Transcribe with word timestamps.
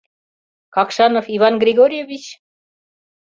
—Какшанов 0.75 1.25
Иван 1.35 1.55
Григорьевич? 1.63 2.25